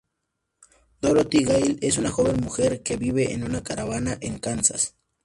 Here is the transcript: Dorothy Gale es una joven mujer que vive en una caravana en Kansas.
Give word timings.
Dorothy 0.99 1.43
Gale 1.45 1.77
es 1.79 1.99
una 1.99 2.09
joven 2.09 2.37
mujer 2.41 2.81
que 2.81 2.97
vive 2.97 3.33
en 3.33 3.43
una 3.43 3.61
caravana 3.61 4.17
en 4.21 4.39
Kansas. 4.39 4.95